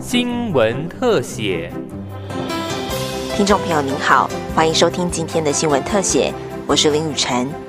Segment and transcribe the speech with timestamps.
[0.00, 1.72] 新闻特写，
[3.36, 6.32] 听众朋友您好，欢迎收听今天的新闻特写，
[6.66, 7.63] 我是林雨晨。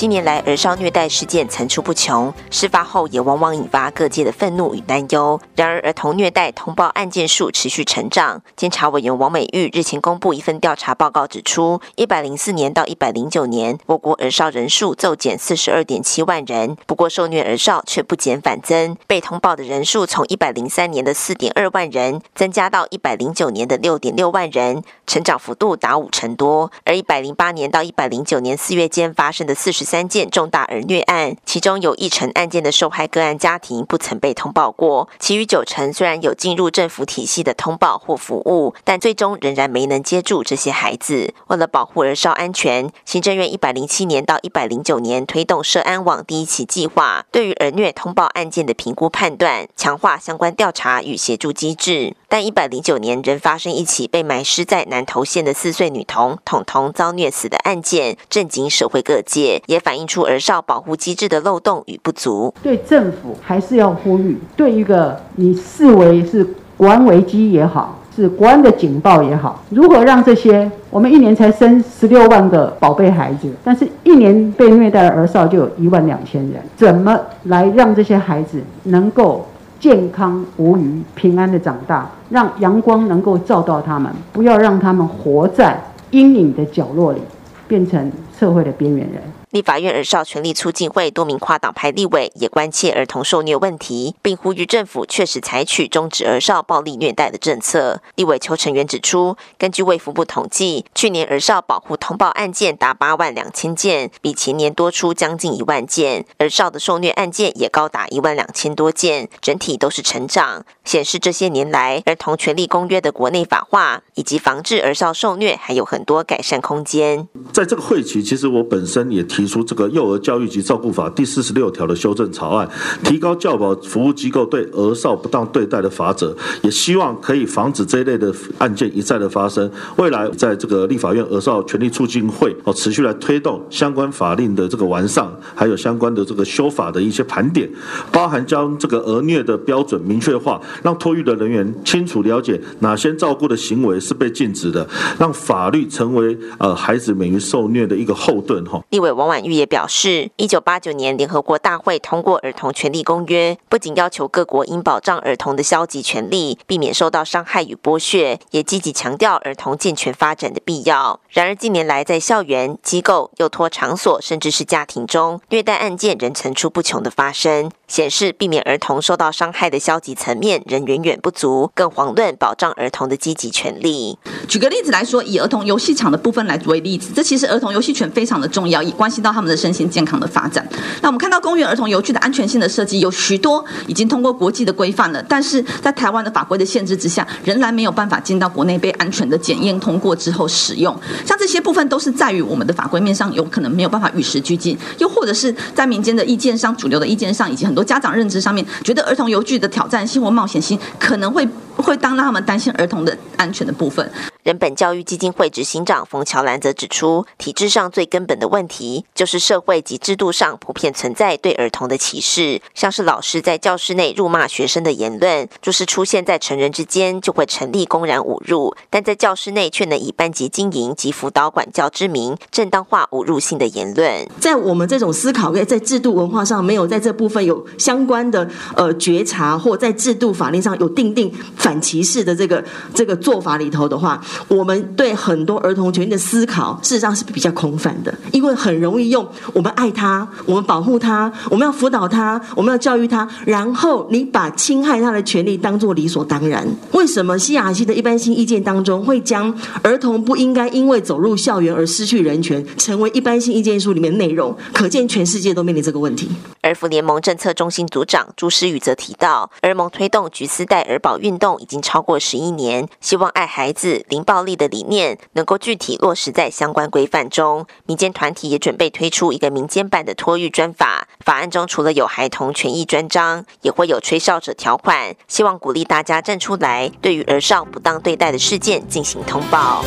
[0.00, 5.38] 近年来，儿少虐待事件层出不穷，事发后也往往引发各界的愤怒与担忧。
[5.54, 8.40] 然而，儿童虐待通报案件数持续成长。
[8.56, 26.72] 监察委员王美玉日前公布一份调查报告，指出，一百零四年到一百零九年，我国儿少人数骤减四十二点七万人，不过受虐儿少却不减反增，被通报的人数从一百零三年的四点二万人，增加到一百零九年的六点六万人，成长幅度达五成多。
[26.86, 41.34] 而一百零八年到一百零九年四月间发生的四十三件重大儿虐案，其中有一成案件的受害个案家庭不曾被通报过，其余九成虽然有进入政府体系的通报或服务，但最终仍然没能接住这些孩子。
[41.48, 52.14] 为了保护儿少安全，行政院一百零七年到一百零九年推动涉安网第一期计划，对于儿虐通报案件的评估判断，强化相关调查与协助机制。
[52.28, 62.54] 但一百零九年仍发生一起被埋尸在南投县的四岁女童彤彤遭虐死的案件，震惊社会各界，也反映出儿少保护机制的漏洞与不足。
[62.62, 79.46] 对政府还是要呼吁，对一个你视为是国安危机也好，是国安的警报也好，如何让这些我们一年才生十六万个宝贝孩子，但是一年被虐待的儿少就有一万两千人，怎么来让这些孩子能够？
[79.80, 87.20] 健康无虞、平安的长大，让阳光能够照到他们，不要让他们活在阴影的角落里，
[87.66, 89.22] 变成社会的边缘人。
[89.50, 98.00] 立法院儿少权利促进会多名跨党派立委也关切儿童受虐问题，并呼吁政府确实采取终止儿少暴力虐待的政策。
[98.14, 117.26] 立委邱成元指出，根据卫福部统计，去年儿少保护通报案件达八万两千件，比前年多出将近一万件；儿少的受虐案件也高达一万两千多件，整体都是成长，显示这些年来儿童权利公约的国内法化以及防治儿少受虐还有很多改善空间。
[117.52, 119.50] 在这个会期，其实我本身也提。
[119.50, 122.70] 出这个幼儿教育及照顾法第四十六条的修正草案，
[123.02, 126.32] 提高教保服务机构对儿少不当对待的法则，
[126.62, 129.68] 也希望可以防止这一类的案件一再的发生。
[129.96, 137.68] 未来在这个立法院儿少权利促进会哦，持续来推动相关法令的这个完善，还有相关的这个修法的一些盘点，
[138.12, 148.84] 包含将这个儿虐的标准明确化，让托育的人员清楚了解哪些照顾的行为是被禁止的，让法律成为呃孩子免于受虐的一个后盾哈。
[148.90, 149.30] 立委王。
[149.30, 161.20] 婉玉也表示，一九八九年联合国大会通过《儿童权利公约》，不仅要求各国应保障儿童的消极权利，避免受到伤害与剥削，也积极强调儿童健全发展的必要。
[161.28, 167.70] 然而，近年来在校园、机构、幼托场所，甚至是家庭中，虐待案件仍层出不穷的发生。
[167.86, 174.16] 显示避免儿童受到伤害的消极层面仍远远不足，更遑论保障儿童的积极权利。
[174.48, 180.66] 举个例子来说，以儿童游戏场的部分来为例子，这其实儿童游戏权非常的重要，也关系到他们的身心健康的发展。
[181.02, 190.98] 那我们看到公园儿童游具的安全性的设计有许多已经通过国际的规范了，但是在台湾的法规的限制之下，仍然没有办法进到国内被安全的检验通过之后使用。
[191.26, 197.84] 像这些部分都是在于我们的法规面上有可能没有办法与时俱进，又或者是在民间的意见上、主流的意见上以及很多。
[197.90, 204.08] 家长认知上面，觉得儿童游具的挑战性或冒险性可能会会当让他们担心儿童的安全的部分。
[204.42, 224.26] 人本教育基金会执行长冯乔兰则指出，体制上最根本的问题就是社会及制度上普遍存在对儿童的歧视，像是老师在教室内辱骂学生的言论，就是出现在成人之间就会成立公然侮辱，但在教室内却能以班级经营及辅导管教之名正当化侮辱性的言论。
[224.40, 232.64] 在我们这种思考在制度文化上没有在这部分有相关的呃觉察，或在制度法令上有定定反歧视的这个
[232.94, 234.18] 这个做法里头的话。
[234.48, 246.66] 我们对很多儿童权利的思考，事实上是比较空泛的，因为很容易用我们爱他，我们保护他，我们要辅导他，我们要教育他，然后你把侵害他的权利当做理所当然。
[246.92, 254.56] 为什么西雅西的一般性意见当中会将儿童不应该因为走入校园而失去人权，成为一般性意见书里面内容？
[254.72, 256.28] 可见全世界都面临这个问题。
[256.70, 267.66] 儿福联盟政策中心组长朱诗宇则提到，儿盟推动橘丝带儿保运动已经超过十一年，希望爱孩子、零暴力的理念能够具体落实在相关规范中。
[267.86, 279.84] 民间团体也准备推出一个民间版的托育专法，法案中除了有孩童权益专章，也会有吹哨者条款，希望鼓励大家站出来，对于儿少不当对待的事件进行通报。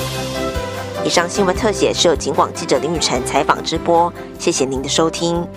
[1.06, 5.48] 以上新闻特写是由警广记者林雨辰采访直播，谢谢您的收听。